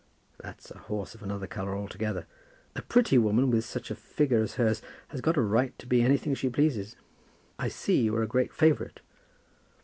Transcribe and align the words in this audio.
"That's 0.39 0.71
a 0.71 0.79
horse 0.79 1.13
of 1.13 1.21
another 1.21 1.45
colour 1.45 1.75
altogether. 1.75 2.25
A 2.75 2.81
pretty 2.81 3.19
woman 3.19 3.51
with 3.51 3.65
such 3.65 3.91
a 3.91 3.95
figure 3.95 4.41
as 4.41 4.55
hers 4.55 4.81
has 5.09 5.21
got 5.21 5.37
a 5.37 5.41
right 5.41 5.77
to 5.77 5.85
be 5.85 6.01
anything 6.01 6.33
she 6.33 6.49
pleases. 6.49 6.95
I 7.59 7.67
see 7.67 8.01
you 8.01 8.15
are 8.15 8.23
a 8.23 8.27
great 8.27 8.51
favourite." 8.51 9.01